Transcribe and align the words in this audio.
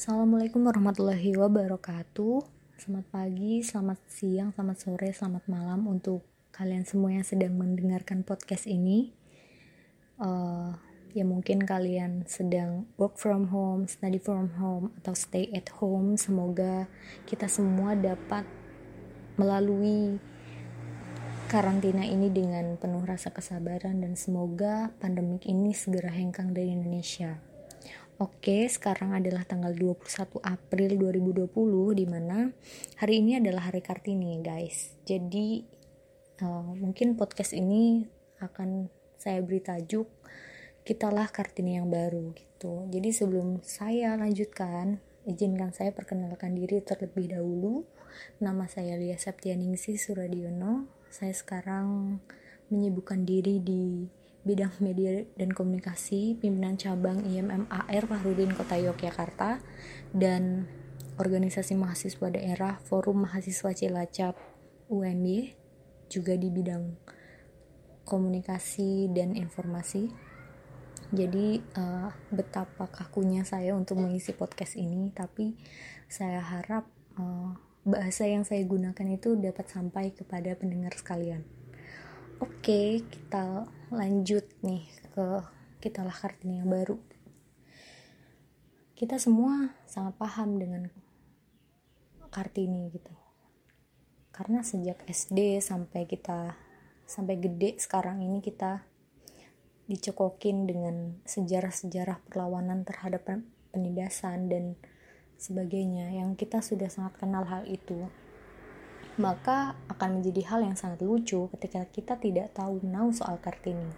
Assalamualaikum 0.00 0.64
warahmatullahi 0.64 1.36
wabarakatuh. 1.36 2.40
Selamat 2.80 3.06
pagi, 3.12 3.60
selamat 3.60 4.00
siang, 4.08 4.48
selamat 4.56 4.76
sore, 4.80 5.12
selamat 5.12 5.44
malam 5.44 5.84
untuk 5.84 6.24
kalian 6.56 6.88
semua 6.88 7.12
yang 7.12 7.20
sedang 7.20 7.52
mendengarkan 7.52 8.24
podcast 8.24 8.64
ini. 8.64 9.12
Uh, 10.16 10.72
ya 11.12 11.28
mungkin 11.28 11.68
kalian 11.68 12.24
sedang 12.24 12.88
work 12.96 13.20
from 13.20 13.52
home, 13.52 13.84
study 13.92 14.16
from 14.16 14.56
home, 14.56 14.88
atau 15.04 15.12
stay 15.12 15.52
at 15.52 15.68
home. 15.68 16.16
Semoga 16.16 16.88
kita 17.28 17.44
semua 17.52 17.92
dapat 17.92 18.48
melalui 19.36 20.16
karantina 21.52 22.08
ini 22.08 22.32
dengan 22.32 22.80
penuh 22.80 23.04
rasa 23.04 23.36
kesabaran 23.36 24.00
dan 24.00 24.16
semoga 24.16 24.96
pandemik 24.96 25.44
ini 25.44 25.76
segera 25.76 26.08
hengkang 26.08 26.56
dari 26.56 26.72
Indonesia. 26.72 27.49
Oke, 28.20 28.68
sekarang 28.68 29.16
adalah 29.16 29.48
tanggal 29.48 29.72
21 29.72 30.44
April 30.44 30.92
2020 31.24 31.96
di 31.96 32.04
mana 32.04 32.52
hari 33.00 33.24
ini 33.24 33.40
adalah 33.40 33.72
hari 33.72 33.80
Kartini, 33.80 34.44
guys. 34.44 34.92
Jadi 35.08 35.64
uh, 36.44 36.68
mungkin 36.76 37.16
podcast 37.16 37.56
ini 37.56 38.04
akan 38.44 38.92
saya 39.16 39.40
beri 39.40 39.64
tajuk 39.64 40.04
Kitalah 40.84 41.32
Kartini 41.32 41.80
yang 41.80 41.88
baru 41.88 42.36
gitu. 42.36 42.84
Jadi 42.92 43.08
sebelum 43.08 43.64
saya 43.64 44.12
lanjutkan, 44.20 45.00
izinkan 45.24 45.72
saya 45.72 45.96
perkenalkan 45.96 46.52
diri 46.52 46.84
terlebih 46.84 47.32
dahulu. 47.32 47.88
Nama 48.36 48.68
saya 48.68 49.00
Lia 49.00 49.16
Septianingsi 49.16 49.96
Suradiono. 49.96 50.92
Saya 51.08 51.32
sekarang 51.32 52.20
menyibukkan 52.68 53.24
diri 53.24 53.64
di 53.64 54.04
bidang 54.40 54.72
media 54.80 55.24
dan 55.36 55.52
komunikasi, 55.52 56.38
pimpinan 56.40 56.80
cabang 56.80 57.20
IMMAR 57.28 58.02
Fahrudin 58.08 58.56
Kota 58.56 58.80
Yogyakarta, 58.80 59.60
dan 60.16 60.64
organisasi 61.20 61.76
mahasiswa 61.76 62.32
daerah 62.32 62.80
Forum 62.88 63.28
Mahasiswa 63.28 63.76
Cilacap 63.76 64.34
UMY, 64.88 65.52
juga 66.08 66.34
di 66.34 66.48
bidang 66.48 66.96
komunikasi 68.08 69.12
dan 69.12 69.36
informasi. 69.36 70.10
Jadi 71.10 71.60
uh, 71.78 72.10
betapa 72.30 72.86
kakunya 72.88 73.42
saya 73.42 73.74
untuk 73.76 74.00
mengisi 74.00 74.32
podcast 74.32 74.78
ini, 74.78 75.10
tapi 75.12 75.58
saya 76.08 76.42
harap 76.42 76.88
uh, 77.18 77.54
bahasa 77.84 78.26
yang 78.26 78.46
saya 78.46 78.62
gunakan 78.64 79.06
itu 79.10 79.36
dapat 79.36 79.66
sampai 79.68 80.14
kepada 80.14 80.54
pendengar 80.58 80.94
sekalian. 80.96 81.59
Oke, 82.40 83.04
kita 83.04 83.68
lanjut 83.92 84.48
nih 84.64 84.88
ke 85.12 85.44
kita 85.76 86.00
lah 86.00 86.16
Kartini 86.16 86.64
yang 86.64 86.72
baru. 86.72 86.96
Kita 88.96 89.20
semua 89.20 89.76
sangat 89.84 90.16
paham 90.16 90.56
dengan 90.56 90.88
Kartini 92.32 92.88
gitu. 92.96 93.12
Karena 94.32 94.64
sejak 94.64 95.04
SD 95.04 95.60
sampai 95.60 96.08
kita 96.08 96.56
sampai 97.04 97.36
gede 97.36 97.76
sekarang 97.76 98.24
ini 98.24 98.40
kita 98.40 98.88
dicekokin 99.84 100.64
dengan 100.64 101.20
sejarah-sejarah 101.28 102.24
perlawanan 102.24 102.88
terhadap 102.88 103.28
penindasan 103.68 104.48
dan 104.48 104.80
sebagainya 105.36 106.16
yang 106.16 106.40
kita 106.40 106.64
sudah 106.64 106.88
sangat 106.88 107.20
kenal 107.20 107.44
hal 107.44 107.68
itu 107.68 108.08
maka 109.20 109.76
akan 109.92 110.18
menjadi 110.18 110.42
hal 110.48 110.60
yang 110.64 110.74
sangat 110.74 111.04
lucu 111.04 111.52
ketika 111.52 111.84
kita 111.92 112.16
tidak 112.16 112.56
tahu 112.56 112.80
menau 112.80 113.12
soal 113.12 113.36
Kartini. 113.36 113.92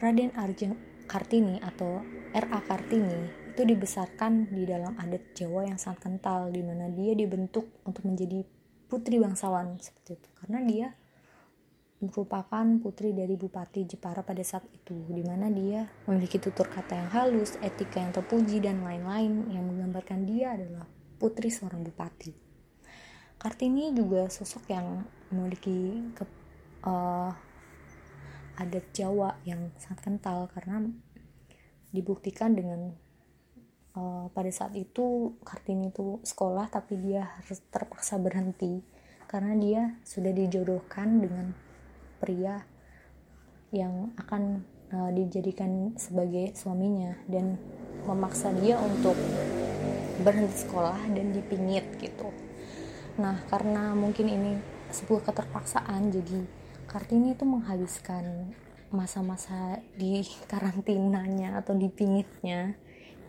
Raden 0.00 0.32
Arjun 0.34 0.74
Kartini 1.04 1.60
atau 1.60 2.00
R.A. 2.32 2.58
Kartini 2.64 3.44
itu 3.54 3.62
dibesarkan 3.62 4.50
di 4.50 4.66
dalam 4.66 4.98
adat 4.98 5.36
Jawa 5.36 5.68
yang 5.68 5.78
sangat 5.78 6.10
kental 6.10 6.50
di 6.50 6.64
mana 6.64 6.90
dia 6.90 7.14
dibentuk 7.14 7.70
untuk 7.86 8.02
menjadi 8.02 8.42
putri 8.90 9.22
bangsawan 9.22 9.78
seperti 9.78 10.18
itu 10.18 10.28
karena 10.42 10.58
dia 10.66 10.88
merupakan 12.02 12.66
putri 12.82 13.16
dari 13.16 13.38
Bupati 13.38 13.88
Jepara 13.88 14.20
pada 14.20 14.44
saat 14.44 14.68
itu 14.74 14.92
di 15.08 15.22
mana 15.24 15.48
dia 15.48 15.88
memiliki 16.04 16.36
tutur 16.36 16.68
kata 16.68 16.92
yang 16.98 17.10
halus, 17.14 17.56
etika 17.64 18.02
yang 18.02 18.12
terpuji 18.12 18.60
dan 18.60 18.84
lain-lain 18.84 19.48
yang 19.48 19.64
menggambarkan 19.64 20.28
dia 20.28 20.52
adalah 20.52 20.84
putri 21.16 21.48
seorang 21.48 21.80
bupati. 21.80 22.43
Kartini 23.44 23.92
juga 23.92 24.24
sosok 24.32 24.72
yang 24.72 25.04
memiliki 25.28 26.00
ke, 26.16 26.24
uh, 26.88 27.28
adat 28.56 28.88
Jawa 28.96 29.36
yang 29.44 29.68
sangat 29.76 30.00
kental 30.00 30.48
karena 30.48 30.80
dibuktikan 31.92 32.56
dengan 32.56 32.96
uh, 34.00 34.32
pada 34.32 34.48
saat 34.48 34.72
itu 34.72 35.36
Kartini 35.44 35.92
itu 35.92 36.24
sekolah 36.24 36.72
tapi 36.72 36.96
dia 36.96 37.36
harus 37.36 37.60
terpaksa 37.68 38.16
berhenti 38.16 38.80
karena 39.28 39.52
dia 39.60 39.82
sudah 40.08 40.32
dijodohkan 40.32 41.20
dengan 41.20 41.52
pria 42.24 42.64
yang 43.76 44.16
akan 44.24 44.64
uh, 44.88 45.12
dijadikan 45.12 45.92
sebagai 46.00 46.56
suaminya 46.56 47.12
dan 47.28 47.60
memaksa 48.08 48.56
dia 48.56 48.80
untuk 48.80 49.20
berhenti 50.24 50.64
sekolah 50.64 50.96
dan 51.12 51.36
dipingit 51.36 51.84
gitu 52.00 52.32
Nah, 53.14 53.46
karena 53.46 53.94
mungkin 53.94 54.26
ini 54.26 54.58
sebuah 54.90 55.30
keterpaksaan, 55.30 56.10
jadi 56.10 56.64
Kartini 56.90 57.34
itu 57.34 57.46
menghabiskan 57.46 58.54
masa-masa 58.94 59.82
di 59.98 60.22
karantinanya 60.46 61.58
atau 61.58 61.74
di 61.74 61.90
pingitnya 61.90 62.78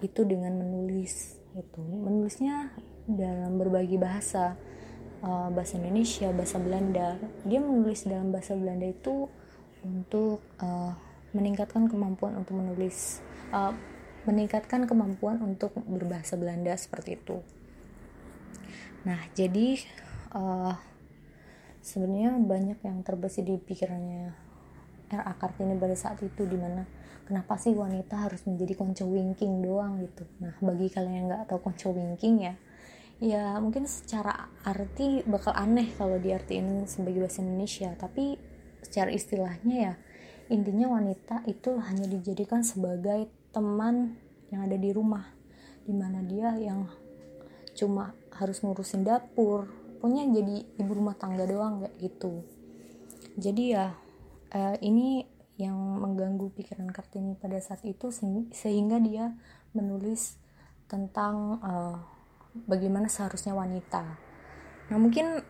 itu 0.02 0.22
dengan 0.26 0.54
menulis 0.58 1.40
itu. 1.58 1.82
Menulisnya 1.82 2.74
dalam 3.10 3.58
berbagai 3.58 3.98
bahasa 3.98 4.58
uh, 5.26 5.50
bahasa 5.50 5.82
Indonesia 5.82 6.30
bahasa 6.30 6.58
Belanda. 6.62 7.18
Dia 7.46 7.62
menulis 7.62 8.06
dalam 8.06 8.30
bahasa 8.30 8.54
Belanda 8.54 8.86
itu 8.86 9.30
untuk 9.82 10.42
uh, 10.62 10.94
meningkatkan 11.34 11.90
kemampuan 11.90 12.38
untuk 12.38 12.58
menulis 12.58 13.22
uh, 13.50 13.74
meningkatkan 14.26 14.90
kemampuan 14.90 15.38
untuk 15.42 15.74
berbahasa 15.86 16.34
Belanda 16.38 16.74
seperti 16.74 17.18
itu 17.22 17.46
Nah, 19.06 19.22
jadi 19.38 19.78
uh, 20.34 20.74
sebenarnya 21.86 22.42
banyak 22.42 22.80
yang 22.82 23.06
terbesit 23.06 23.46
di 23.46 23.62
pikirannya 23.62 24.34
R.A. 25.14 25.34
Kartini 25.38 25.78
pada 25.78 25.94
saat 25.94 26.18
itu 26.26 26.50
di 26.50 26.58
mana 26.58 26.82
kenapa 27.30 27.62
sih 27.62 27.78
wanita 27.78 28.26
harus 28.26 28.42
menjadi 28.50 28.74
konco 28.74 29.06
winking 29.06 29.62
doang 29.62 30.02
gitu. 30.02 30.26
Nah, 30.42 30.58
bagi 30.58 30.90
kalian 30.90 31.14
yang 31.14 31.26
nggak 31.30 31.54
tahu 31.54 31.62
konco 31.62 31.94
winking 31.94 32.36
ya, 32.42 32.54
ya 33.22 33.62
mungkin 33.62 33.86
secara 33.86 34.50
arti 34.66 35.22
bakal 35.30 35.54
aneh 35.54 35.94
kalau 35.94 36.18
diartiin 36.18 36.90
sebagai 36.90 37.30
bahasa 37.30 37.46
Indonesia, 37.46 37.94
tapi 37.94 38.42
secara 38.82 39.14
istilahnya 39.14 39.76
ya 39.78 39.94
intinya 40.46 40.94
wanita 40.94 41.42
itu 41.50 41.74
hanya 41.82 42.06
dijadikan 42.06 42.62
sebagai 42.62 43.26
teman 43.50 44.14
yang 44.54 44.70
ada 44.70 44.78
di 44.78 44.94
rumah 44.94 45.26
di 45.90 45.94
mana 45.94 46.22
dia 46.22 46.54
yang 46.62 46.86
cuma 47.76 48.16
harus 48.36 48.64
ngurusin 48.64 49.04
dapur 49.04 49.68
pokoknya 50.00 50.30
jadi 50.38 50.56
ibu 50.80 50.92
rumah 50.92 51.18
tangga 51.18 51.50
doang 51.50 51.82
kayak 51.82 51.98
gitu. 51.98 52.46
Jadi 53.42 53.74
ya 53.74 53.98
uh, 54.54 54.78
ini 54.80 55.26
yang 55.58 55.76
mengganggu 55.76 56.52
pikiran 56.52 56.92
Kartini 56.92 57.34
pada 57.34 57.58
saat 57.58 57.82
itu 57.88 58.12
sehingga 58.54 59.00
dia 59.00 59.34
menulis 59.74 60.38
tentang 60.86 61.58
uh, 61.64 61.98
bagaimana 62.70 63.10
seharusnya 63.10 63.58
wanita. 63.58 64.04
Nah 64.94 64.98
mungkin 65.02 65.42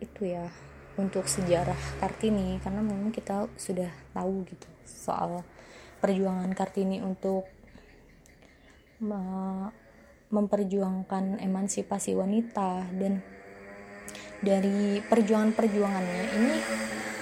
itu 0.00 0.22
ya 0.32 0.48
untuk 0.96 1.28
sejarah 1.28 1.76
Kartini 2.00 2.56
karena 2.64 2.80
memang 2.80 3.12
kita 3.12 3.52
sudah 3.58 3.90
tahu 4.16 4.48
gitu 4.48 4.68
soal 4.86 5.44
perjuangan 6.00 6.50
Kartini 6.54 7.04
untuk 7.04 7.46
memperjuangkan 10.28 11.40
emansipasi 11.40 12.12
wanita 12.12 12.84
dan 12.92 13.24
dari 14.38 15.02
perjuangan-perjuangannya 15.02 16.22
ini 16.36 16.56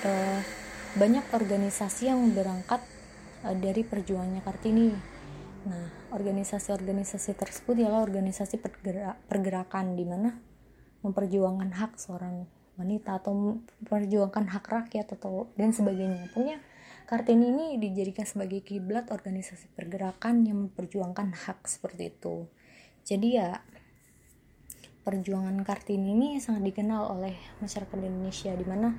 eh, 0.05 0.41
banyak 0.99 1.25
organisasi 1.33 2.11
yang 2.11 2.21
berangkat 2.35 2.83
eh, 3.47 3.57
dari 3.57 3.87
perjuangannya 3.87 4.43
Kartini. 4.43 4.89
Nah, 5.67 5.87
organisasi-organisasi 6.15 7.35
tersebut 7.35 7.83
ialah 7.83 8.07
organisasi 8.07 8.63
pergerak, 8.63 9.19
pergerakan 9.27 9.99
di 9.99 10.05
mana 10.07 10.31
memperjuangkan 11.03 11.71
hak 11.75 11.99
seorang 11.99 12.47
wanita 12.77 13.19
atau 13.19 13.33
memperjuangkan 13.35 14.53
hak 14.53 14.67
rakyat 14.67 15.07
atau 15.17 15.51
dan 15.57 15.73
sebagainya. 15.73 16.31
Punya 16.35 16.61
Kartini 17.07 17.55
ini 17.55 17.67
dijadikan 17.79 18.27
sebagai 18.27 18.67
kiblat 18.67 19.15
organisasi 19.15 19.71
pergerakan 19.79 20.43
yang 20.43 20.67
memperjuangkan 20.67 21.39
hak 21.47 21.63
seperti 21.71 22.11
itu 22.11 22.51
jadi 23.07 23.29
ya 23.31 23.51
perjuangan 25.07 25.63
Kartini 25.63 26.19
ini 26.19 26.29
sangat 26.43 26.67
dikenal 26.67 27.15
oleh 27.15 27.39
masyarakat 27.63 27.95
Indonesia 28.03 28.51
di 28.51 28.67
mana 28.67 28.91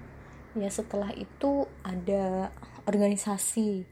ya 0.55 0.71
setelah 0.71 1.11
itu 1.11 1.67
ada 1.83 2.55
organisasi 2.87 3.83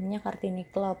namanya 0.00 0.24
Kartini 0.24 0.64
Club. 0.72 0.96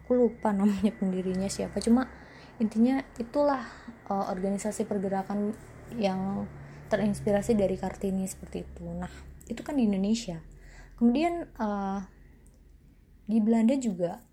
Aku 0.00 0.16
lupa 0.16 0.56
namanya 0.56 0.96
pendirinya 0.96 1.52
siapa 1.52 1.84
cuma 1.84 2.08
intinya 2.56 3.04
itulah 3.20 3.68
uh, 4.08 4.32
organisasi 4.32 4.88
pergerakan 4.88 5.52
yang 6.00 6.48
terinspirasi 6.88 7.52
dari 7.52 7.76
Kartini 7.76 8.24
seperti 8.24 8.64
itu. 8.64 8.88
Nah 8.88 9.12
itu 9.44 9.60
kan 9.60 9.76
di 9.76 9.84
Indonesia. 9.84 10.40
Kemudian 10.96 11.44
uh, 11.60 12.00
di 13.28 13.38
Belanda 13.44 13.76
juga 13.76 14.24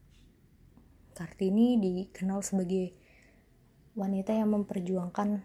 Kartini 1.17 1.81
dikenal 1.81 2.45
sebagai 2.45 2.93
wanita 3.97 4.37
yang 4.37 4.53
memperjuangkan 4.53 5.41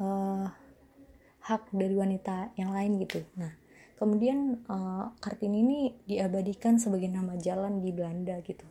uh, 0.00 0.48
hak 1.44 1.68
dari 1.76 1.92
wanita 1.92 2.56
yang 2.56 2.72
lain 2.72 2.96
gitu. 3.04 3.20
Nah 3.36 3.52
kemudian 4.00 4.64
uh, 4.72 5.12
Kartini 5.20 5.60
ini 5.60 5.78
diabadikan 6.08 6.80
sebagai 6.80 7.12
nama 7.12 7.36
jalan 7.36 7.84
di 7.84 7.92
Belanda 7.92 8.40
gitu. 8.40 8.64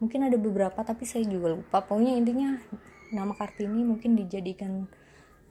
Mungkin 0.00 0.32
ada 0.32 0.40
beberapa 0.40 0.80
tapi 0.80 1.04
saya 1.04 1.28
juga 1.28 1.52
lupa. 1.52 1.84
Pokoknya 1.84 2.16
intinya 2.16 2.56
nama 3.12 3.36
Kartini 3.36 3.84
mungkin 3.84 4.16
dijadikan 4.16 4.88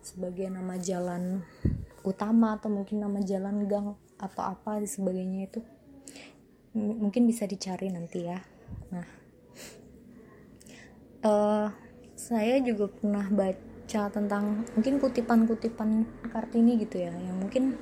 sebagai 0.02 0.50
nama 0.50 0.82
jalan 0.82 1.46
utama 2.02 2.58
atau 2.58 2.74
mungkin 2.74 3.06
nama 3.06 3.22
jalan 3.22 3.70
gang 3.70 3.94
atau 4.18 4.42
apa 4.42 4.82
sebagainya 4.82 5.46
itu. 5.46 5.62
Mungkin 6.74 7.30
bisa 7.30 7.46
dicari 7.46 7.94
nanti 7.94 8.26
ya. 8.26 8.42
Nah 8.90 9.21
uh, 11.26 11.68
saya 12.18 12.62
juga 12.62 12.90
pernah 12.90 13.26
baca 13.32 14.02
tentang 14.14 14.66
mungkin 14.78 15.02
kutipan-kutipan 15.02 16.06
Kartini 16.30 16.78
gitu 16.82 17.02
ya 17.02 17.14
yang 17.14 17.38
mungkin 17.42 17.76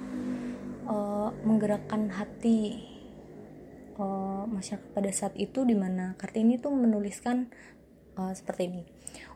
uh, 0.88 1.30
menggerakkan 1.44 2.10
hati 2.10 2.88
uh, 4.00 4.48
masyarakat 4.48 4.90
pada 4.96 5.12
saat 5.12 5.36
itu 5.36 5.68
di 5.68 5.76
mana 5.76 6.16
Kartini 6.16 6.58
tuh 6.58 6.72
menuliskan 6.74 7.52
uh, 8.16 8.34
seperti 8.34 8.64
ini 8.72 8.84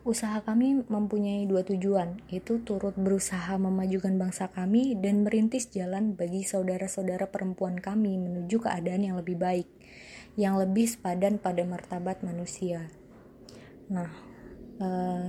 usaha 0.06 0.38
kami 0.44 0.86
mempunyai 0.86 1.48
dua 1.48 1.64
tujuan 1.66 2.20
yaitu 2.30 2.62
turut 2.62 2.94
berusaha 2.94 3.56
memajukan 3.56 4.14
bangsa 4.14 4.52
kami 4.52 4.94
dan 5.00 5.24
merintis 5.24 5.72
jalan 5.72 6.14
bagi 6.14 6.44
saudara-saudara 6.46 7.28
perempuan 7.32 7.80
kami 7.80 8.20
menuju 8.20 8.60
keadaan 8.62 9.02
yang 9.02 9.16
lebih 9.18 9.40
baik 9.40 9.68
yang 10.34 10.58
lebih 10.58 10.90
sepadan 10.90 11.38
pada 11.38 11.62
martabat 11.62 12.22
manusia 12.26 12.90
nah 13.88 14.10
uh, 14.80 15.28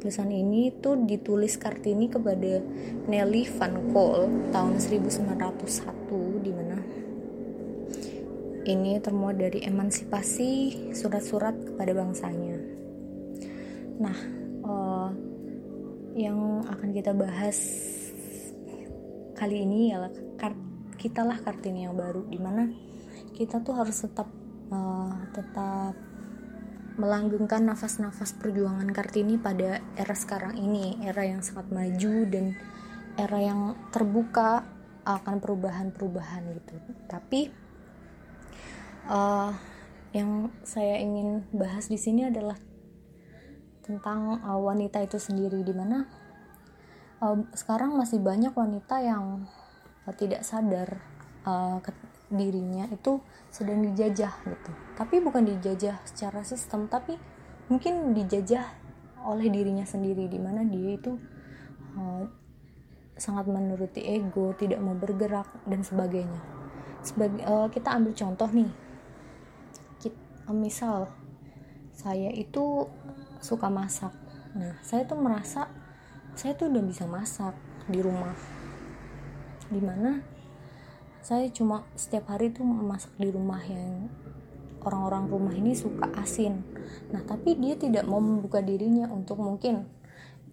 Tulisan 0.00 0.32
ini 0.32 0.72
tuh 0.80 0.96
ditulis 1.04 1.60
Kartini 1.60 2.08
kepada 2.08 2.64
Nelly 3.04 3.44
Van 3.52 3.92
Cole 3.92 4.48
tahun 4.48 4.80
1901 4.80 5.28
di 6.40 6.52
mana 6.56 6.80
ini 8.64 8.96
termuat 8.96 9.36
dari 9.36 9.60
emansipasi 9.60 10.72
surat-surat 10.96 11.52
kepada 11.52 11.92
bangsanya. 11.92 12.56
Nah, 14.00 14.16
uh, 14.64 15.08
yang 16.16 16.64
akan 16.64 16.88
kita 16.96 17.12
bahas 17.12 17.60
kali 19.36 19.68
ini 19.68 19.92
ialah 19.92 20.12
kita 20.96 21.28
lah 21.28 21.44
Kartini 21.44 21.84
yang 21.84 21.96
baru 21.96 22.24
di 22.24 22.40
mana 22.40 22.72
kita 23.36 23.60
tuh 23.60 23.76
harus 23.76 24.00
tetap 24.00 24.28
uh, 24.72 25.12
tetap 25.36 25.92
melanggengkan 27.00 27.64
nafas-nafas 27.64 28.36
perjuangan 28.36 28.92
Kartini 28.92 29.40
pada 29.40 29.80
era 29.96 30.12
sekarang 30.12 30.60
ini, 30.60 31.00
era 31.00 31.24
yang 31.24 31.40
sangat 31.40 31.72
maju 31.72 32.14
dan 32.28 32.52
era 33.16 33.38
yang 33.40 33.72
terbuka 33.88 34.68
akan 35.08 35.40
perubahan-perubahan 35.40 36.42
gitu. 36.60 36.76
Tapi 37.08 37.48
uh, 39.08 39.50
yang 40.12 40.52
saya 40.60 41.00
ingin 41.00 41.48
bahas 41.56 41.88
di 41.88 41.96
sini 41.96 42.28
adalah 42.28 42.60
tentang 43.80 44.44
uh, 44.44 44.60
wanita 44.60 45.00
itu 45.00 45.16
sendiri, 45.16 45.64
di 45.64 45.72
mana 45.72 46.04
uh, 47.24 47.40
sekarang 47.56 47.96
masih 47.96 48.20
banyak 48.20 48.52
wanita 48.52 49.00
yang 49.00 49.48
uh, 50.04 50.14
tidak 50.14 50.44
sadar 50.44 51.00
uh, 51.48 51.80
dirinya 52.30 52.86
itu 52.88 53.18
sedang 53.50 53.82
dijajah 53.82 54.34
gitu. 54.46 54.70
Tapi 54.94 55.18
bukan 55.18 55.42
dijajah 55.42 55.98
secara 56.06 56.46
sistem 56.46 56.86
tapi 56.86 57.18
mungkin 57.66 58.14
dijajah 58.14 58.64
oleh 59.26 59.50
dirinya 59.50 59.84
sendiri 59.84 60.30
di 60.30 60.38
mana 60.38 60.64
dia 60.64 60.96
itu 60.96 61.18
uh, 61.98 62.24
sangat 63.18 63.50
menuruti 63.50 64.00
ego 64.00 64.54
tidak 64.56 64.80
mau 64.80 64.94
bergerak 64.94 65.50
dan 65.66 65.82
sebagainya. 65.82 66.40
Sebagai 67.02 67.42
uh, 67.44 67.68
kita 67.68 67.98
ambil 67.98 68.14
contoh 68.14 68.48
nih. 68.48 68.70
Kita, 70.00 70.18
uh, 70.48 70.56
misal 70.56 71.10
saya 71.92 72.30
itu 72.32 72.86
suka 73.42 73.68
masak. 73.68 74.14
Nah 74.54 74.78
saya 74.80 75.04
tuh 75.04 75.18
merasa 75.18 75.68
saya 76.38 76.54
tuh 76.54 76.70
udah 76.70 76.84
bisa 76.86 77.04
masak 77.10 77.52
di 77.90 77.98
rumah. 78.00 78.32
Di 79.68 79.82
mana 79.82 80.39
saya 81.20 81.46
cuma 81.52 81.84
setiap 81.96 82.32
hari 82.32 82.48
tuh 82.52 82.64
memasak 82.64 83.12
di 83.20 83.28
rumah 83.28 83.60
yang 83.64 84.08
orang-orang 84.84 85.28
rumah 85.28 85.54
ini 85.54 85.76
suka 85.76 86.08
asin. 86.16 86.64
Nah 87.12 87.20
tapi 87.24 87.56
dia 87.60 87.76
tidak 87.76 88.08
mau 88.08 88.20
membuka 88.20 88.64
dirinya 88.64 89.08
untuk 89.12 89.40
mungkin 89.40 89.84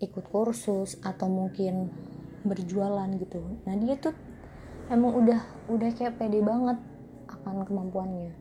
ikut 0.03 0.27
kursus 0.29 0.99
atau 1.01 1.31
mungkin 1.31 1.89
berjualan 2.43 3.07
gitu. 3.17 3.41
Nah 3.63 3.75
dia 3.79 3.95
tuh 3.97 4.13
emang 4.91 5.15
udah 5.15 5.41
udah 5.71 5.89
kayak 5.95 6.19
pede 6.19 6.43
banget 6.43 6.77
akan 7.27 7.63
kemampuannya. 7.63 8.31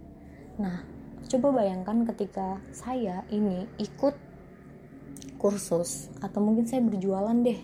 Nah 0.58 0.82
coba 1.26 1.62
bayangkan 1.62 2.06
ketika 2.14 2.58
saya 2.70 3.22
ini 3.30 3.66
ikut 3.78 4.14
kursus 5.38 6.10
atau 6.22 6.42
mungkin 6.42 6.66
saya 6.66 6.82
berjualan 6.82 7.34
deh 7.42 7.60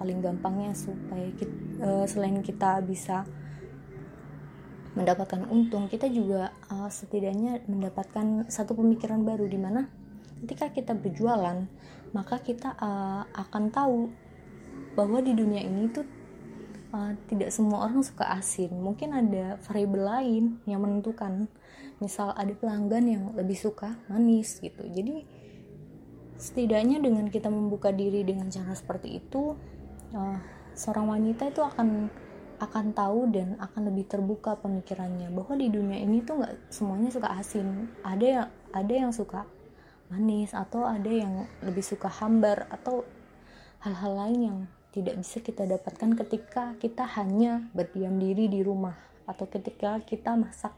paling 0.00 0.24
gampangnya 0.24 0.72
supaya 0.72 1.28
kita, 1.36 1.54
eh, 1.84 2.04
selain 2.08 2.40
kita 2.40 2.80
bisa 2.80 3.28
mendapatkan 4.94 5.46
untung. 5.46 5.86
Kita 5.86 6.10
juga 6.10 6.50
uh, 6.70 6.90
setidaknya 6.90 7.62
mendapatkan 7.70 8.50
satu 8.50 8.74
pemikiran 8.74 9.22
baru 9.22 9.46
di 9.46 9.58
mana 9.60 9.86
ketika 10.40 10.72
kita 10.72 10.96
berjualan 10.96 11.68
maka 12.10 12.42
kita 12.42 12.74
uh, 12.74 13.22
akan 13.30 13.70
tahu 13.70 14.10
bahwa 14.98 15.22
di 15.22 15.30
dunia 15.36 15.62
ini 15.62 15.86
tuh 15.94 16.06
uh, 16.90 17.14
tidak 17.30 17.54
semua 17.54 17.86
orang 17.86 18.02
suka 18.02 18.26
asin. 18.34 18.74
Mungkin 18.74 19.14
ada 19.14 19.58
variabel 19.62 20.02
lain 20.02 20.44
yang 20.66 20.82
menentukan 20.82 21.46
misal 22.02 22.34
ada 22.34 22.50
pelanggan 22.56 23.04
yang 23.06 23.24
lebih 23.36 23.54
suka 23.54 23.94
manis 24.10 24.58
gitu. 24.58 24.82
Jadi 24.90 25.22
setidaknya 26.40 26.98
dengan 27.04 27.28
kita 27.28 27.52
membuka 27.52 27.92
diri 27.92 28.24
dengan 28.24 28.48
cara 28.48 28.72
seperti 28.72 29.20
itu 29.20 29.54
uh, 30.16 30.38
seorang 30.72 31.12
wanita 31.12 31.52
itu 31.52 31.60
akan 31.60 32.08
akan 32.60 32.92
tahu 32.92 33.32
dan 33.32 33.56
akan 33.56 33.88
lebih 33.88 34.04
terbuka 34.04 34.54
pemikirannya. 34.60 35.32
Bahwa 35.32 35.56
di 35.56 35.72
dunia 35.72 35.96
ini 35.96 36.20
tuh 36.20 36.44
nggak 36.44 36.68
semuanya 36.68 37.08
suka 37.08 37.28
asin. 37.40 37.88
Ada 38.04 38.26
yang 38.26 38.48
ada 38.76 38.92
yang 38.92 39.12
suka 39.16 39.48
manis 40.12 40.52
atau 40.52 40.84
ada 40.84 41.08
yang 41.08 41.48
lebih 41.64 41.82
suka 41.82 42.12
hambar 42.12 42.68
atau 42.68 43.06
hal-hal 43.80 44.12
lain 44.12 44.40
yang 44.44 44.58
tidak 44.90 45.22
bisa 45.22 45.38
kita 45.40 45.64
dapatkan 45.64 46.18
ketika 46.18 46.74
kita 46.82 47.06
hanya 47.16 47.64
berdiam 47.72 48.18
diri 48.18 48.50
di 48.50 48.60
rumah 48.60 48.98
atau 49.24 49.46
ketika 49.46 50.02
kita 50.02 50.34
masak 50.34 50.74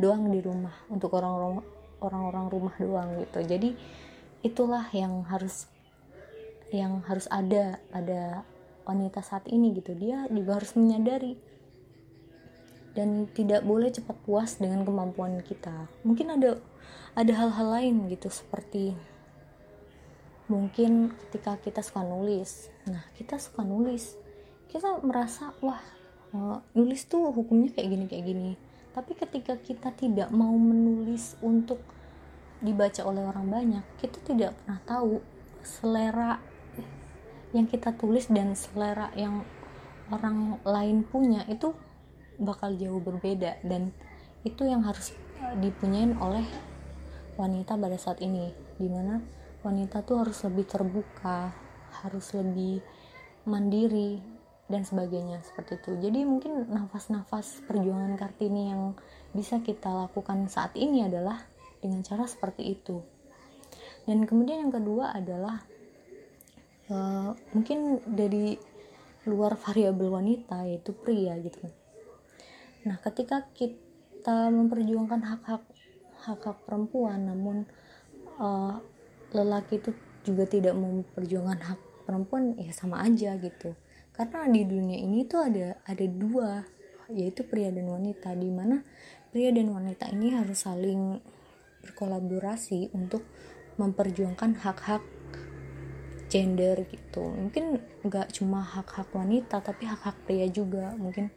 doang 0.00 0.32
di 0.32 0.40
rumah 0.40 0.72
untuk 0.88 1.12
orang-orang 1.12 1.60
orang-orang 2.00 2.44
rumah 2.48 2.74
doang 2.80 3.08
gitu. 3.20 3.40
Jadi 3.44 3.70
itulah 4.42 4.88
yang 4.96 5.22
harus 5.28 5.68
yang 6.72 7.04
harus 7.04 7.28
ada 7.28 7.78
pada 7.92 8.48
wanita 8.84 9.20
saat 9.22 9.46
ini 9.48 9.74
gitu. 9.76 9.94
Dia 9.94 10.26
juga 10.30 10.58
harus 10.60 10.74
menyadari 10.78 11.38
dan 12.92 13.24
tidak 13.32 13.64
boleh 13.64 13.88
cepat 13.88 14.16
puas 14.24 14.60
dengan 14.60 14.84
kemampuan 14.84 15.40
kita. 15.40 15.88
Mungkin 16.04 16.38
ada 16.38 16.60
ada 17.16 17.32
hal-hal 17.32 17.68
lain 17.72 18.08
gitu 18.08 18.28
seperti 18.32 18.96
mungkin 20.50 21.16
ketika 21.28 21.56
kita 21.60 21.80
suka 21.80 22.04
nulis. 22.04 22.68
Nah 22.88 23.04
kita 23.16 23.40
suka 23.40 23.64
nulis 23.64 24.20
kita 24.72 25.04
merasa 25.04 25.52
wah 25.60 25.80
uh, 26.32 26.64
nulis 26.72 27.04
tuh 27.04 27.28
hukumnya 27.32 27.72
kayak 27.72 27.88
gini 27.92 28.04
kayak 28.08 28.24
gini. 28.28 28.50
Tapi 28.92 29.16
ketika 29.16 29.56
kita 29.56 29.88
tidak 29.96 30.28
mau 30.28 30.52
menulis 30.52 31.40
untuk 31.40 31.80
dibaca 32.62 33.02
oleh 33.02 33.26
orang 33.26 33.46
banyak 33.50 33.84
kita 33.98 34.22
tidak 34.22 34.54
pernah 34.62 34.80
tahu 34.86 35.18
selera 35.66 36.38
yang 37.52 37.68
kita 37.68 37.92
tulis 37.96 38.28
dan 38.32 38.56
selera 38.56 39.12
yang 39.16 39.44
orang 40.12 40.60
lain 40.64 41.04
punya 41.04 41.44
itu 41.48 41.72
bakal 42.40 42.72
jauh 42.76 43.00
berbeda 43.00 43.60
dan 43.64 43.92
itu 44.42 44.66
yang 44.66 44.82
harus 44.82 45.14
dipunyain 45.60 46.16
oleh 46.18 46.44
wanita 47.36 47.76
pada 47.76 47.96
saat 47.96 48.18
ini 48.20 48.50
di 48.76 48.88
mana 48.88 49.20
wanita 49.62 50.02
tuh 50.02 50.26
harus 50.26 50.42
lebih 50.44 50.66
terbuka 50.66 51.54
harus 52.02 52.32
lebih 52.34 52.82
mandiri 53.44 54.18
dan 54.72 54.88
sebagainya 54.88 55.44
seperti 55.44 55.76
itu. 55.84 55.92
Jadi 56.00 56.20
mungkin 56.24 56.64
nafas-nafas 56.72 57.60
perjuangan 57.68 58.16
kartini 58.16 58.72
yang 58.72 58.96
bisa 59.36 59.60
kita 59.60 59.92
lakukan 59.92 60.48
saat 60.48 60.72
ini 60.80 61.04
adalah 61.04 61.44
dengan 61.84 62.00
cara 62.00 62.24
seperti 62.24 62.72
itu. 62.72 63.04
Dan 64.08 64.24
kemudian 64.24 64.66
yang 64.66 64.72
kedua 64.72 65.12
adalah 65.12 65.60
uh, 66.90 67.36
mungkin 67.54 68.02
dari 68.08 68.58
luar 69.28 69.54
variabel 69.54 70.10
wanita 70.10 70.66
yaitu 70.66 70.96
pria 70.96 71.38
gitu 71.38 71.70
nah 72.82 72.98
ketika 72.98 73.46
kita 73.54 74.50
memperjuangkan 74.50 75.22
hak-hak 75.22 75.62
hak-hak 76.26 76.58
perempuan 76.66 77.30
namun 77.30 77.66
uh, 78.38 78.78
lelaki 79.34 79.78
itu 79.82 79.90
juga 80.22 80.46
tidak 80.46 80.74
memperjuangkan 80.78 81.60
hak 81.62 81.80
perempuan 82.06 82.54
ya 82.58 82.70
sama 82.70 83.02
aja 83.02 83.34
gitu. 83.38 83.74
Karena 84.12 84.46
di 84.46 84.62
dunia 84.62 84.98
ini 85.00 85.24
tuh 85.24 85.40
ada 85.42 85.80
ada 85.82 86.06
dua 86.06 86.62
yaitu 87.10 87.44
pria 87.44 87.68
dan 87.74 87.90
wanita 87.90 88.32
di 88.36 88.48
mana 88.48 88.80
pria 89.34 89.50
dan 89.50 89.72
wanita 89.72 90.08
ini 90.12 90.32
harus 90.32 90.64
saling 90.64 91.18
berkolaborasi 91.82 92.94
untuk 92.94 93.26
memperjuangkan 93.80 94.60
hak-hak 94.62 95.02
gender 96.32 96.88
gitu. 96.88 97.20
Mungkin 97.20 97.76
nggak 98.00 98.32
cuma 98.40 98.64
hak-hak 98.64 99.12
wanita 99.12 99.60
tapi 99.60 99.84
hak-hak 99.84 100.16
pria 100.24 100.48
juga. 100.48 100.96
Mungkin 100.96 101.28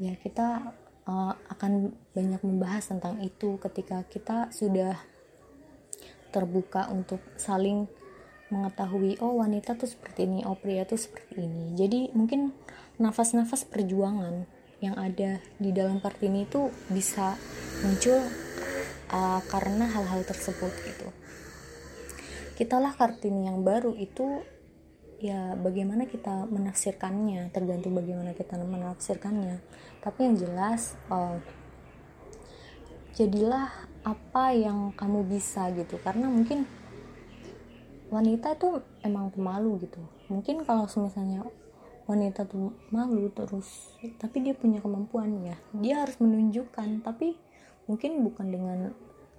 ya 0.00 0.16
kita 0.16 0.72
uh, 1.04 1.36
akan 1.52 1.92
banyak 2.16 2.40
membahas 2.40 2.88
tentang 2.88 3.20
itu 3.20 3.60
ketika 3.60 4.00
kita 4.08 4.48
sudah 4.48 4.96
terbuka 6.32 6.88
untuk 6.88 7.20
saling 7.36 7.84
mengetahui 8.48 9.20
oh 9.20 9.38
wanita 9.44 9.76
tuh 9.76 9.86
seperti 9.86 10.24
ini 10.24 10.40
oh 10.48 10.56
pria 10.56 10.88
tuh 10.88 10.96
seperti 10.96 11.44
ini. 11.44 11.76
Jadi 11.76 12.00
mungkin 12.16 12.56
nafas-nafas 12.96 13.68
perjuangan 13.68 14.48
yang 14.80 14.96
ada 14.96 15.38
di 15.60 15.70
dalam 15.70 16.00
kartini 16.00 16.48
itu 16.48 16.72
bisa 16.88 17.36
muncul 17.84 18.20
uh, 19.12 19.40
karena 19.52 19.84
hal-hal 19.88 20.24
tersebut 20.24 20.72
gitu 20.84 21.08
kitalah 22.54 22.94
kartini 22.94 23.50
yang 23.50 23.66
baru 23.66 23.98
itu 23.98 24.42
ya 25.18 25.58
bagaimana 25.58 26.06
kita 26.06 26.46
menafsirkannya 26.46 27.50
tergantung 27.50 27.98
bagaimana 27.98 28.34
kita 28.34 28.54
menafsirkannya. 28.58 29.58
Tapi 30.02 30.18
yang 30.22 30.36
jelas 30.38 30.94
uh, 31.10 31.38
jadilah 33.18 33.70
apa 34.06 34.54
yang 34.54 34.94
kamu 34.94 35.26
bisa 35.26 35.70
gitu. 35.74 35.98
Karena 36.02 36.30
mungkin 36.30 36.68
wanita 38.12 38.54
itu 38.54 38.84
emang 39.02 39.34
pemalu 39.34 39.88
gitu. 39.90 40.02
Mungkin 40.30 40.62
kalau 40.62 40.86
misalnya 40.86 41.42
wanita 42.04 42.44
tuh 42.44 42.76
malu 42.92 43.32
terus 43.32 43.96
tapi 44.20 44.44
dia 44.44 44.52
punya 44.52 44.84
kemampuan 44.84 45.40
ya 45.42 45.56
dia 45.74 46.04
harus 46.06 46.20
menunjukkan. 46.22 47.02
Tapi 47.02 47.34
mungkin 47.90 48.22
bukan 48.22 48.46
dengan 48.52 48.78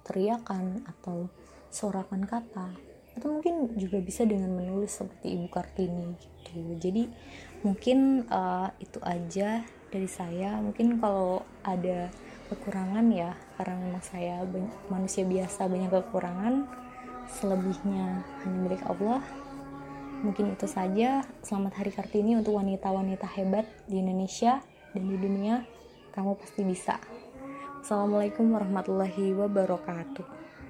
teriakan 0.04 0.82
atau 0.86 1.30
sorakan 1.70 2.26
kata 2.26 2.85
atau 3.16 3.40
mungkin 3.40 3.72
juga 3.80 3.96
bisa 4.04 4.28
dengan 4.28 4.52
menulis 4.52 4.92
seperti 4.92 5.40
Ibu 5.40 5.48
Kartini 5.48 6.12
gitu. 6.20 6.76
Jadi 6.76 7.08
mungkin 7.64 8.28
uh, 8.28 8.68
itu 8.76 9.00
aja 9.00 9.64
dari 9.88 10.08
saya. 10.08 10.60
Mungkin 10.60 11.00
kalau 11.00 11.40
ada 11.64 12.12
kekurangan 12.52 13.08
ya 13.10 13.34
karena 13.58 13.74
memang 13.80 14.04
saya 14.04 14.44
manusia 14.92 15.26
biasa 15.26 15.66
banyak 15.66 15.90
kekurangan 15.90 16.68
selebihnya 17.26 18.22
hanya 18.44 18.58
milik 18.60 18.84
Allah. 18.84 19.24
Mungkin 20.20 20.52
itu 20.52 20.68
saja. 20.68 21.24
Selamat 21.40 21.80
hari 21.80 21.92
Kartini 21.92 22.36
untuk 22.36 22.56
wanita-wanita 22.60 23.26
hebat 23.36 23.64
di 23.88 24.00
Indonesia 24.00 24.60
dan 24.92 25.04
di 25.08 25.16
dunia. 25.16 25.64
Kamu 26.12 26.36
pasti 26.36 26.64
bisa. 26.64 26.96
Assalamualaikum 27.80 28.48
warahmatullahi 28.56 29.36
wabarakatuh 29.36 30.35